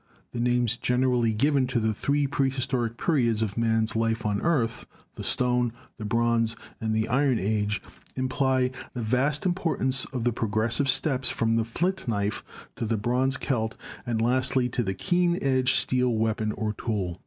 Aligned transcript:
The 0.31 0.39
names 0.39 0.77
generally 0.77 1.31
given 1.31 1.67
to 1.67 1.79
the 1.79 1.93
three 1.93 2.25
prehistoric 2.25 2.97
periods 2.97 3.43
of 3.43 3.55
man's 3.55 3.95
life 3.95 4.25
on 4.25 4.41
earth— 4.41 4.87
the 5.15 5.23
Stone, 5.23 5.73
the 5.97 6.05
Bronze 6.05 6.55
and 6.81 6.91
the 6.95 7.07
Iron 7.07 7.37
Age— 7.37 7.83
imply 8.15 8.71
the 8.95 9.03
vast 9.03 9.45
importance 9.45 10.05
of 10.05 10.23
the 10.23 10.33
progress 10.33 10.81
ive 10.81 10.89
steps 10.89 11.29
from 11.29 11.55
the 11.55 11.63
flint 11.65 12.07
knife 12.07 12.43
to 12.77 12.85
the 12.87 12.97
bronze 12.97 13.37
celt 13.37 13.77
and, 14.03 14.19
lastly, 14.19 14.67
to 14.69 14.81
the 14.81 14.95
keen 14.95 15.37
edged 15.39 15.75
steel 15.75 16.09
weapon 16.09 16.51
or 16.53 16.73
tool. 16.73 17.19